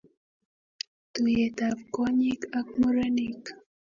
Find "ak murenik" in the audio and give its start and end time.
2.57-3.43